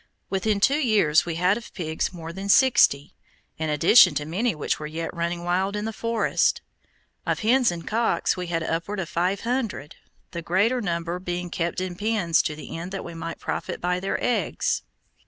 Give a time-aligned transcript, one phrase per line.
[0.31, 3.13] Within two years we had of pigs more than sixty,
[3.59, 6.61] in addition to many which were yet running wild in the forest.
[7.23, 9.97] Of hens and cocks we had upward of five hundred,
[10.31, 13.99] the greater number being kept in pens to the end that we might profit by
[13.99, 14.81] their eggs.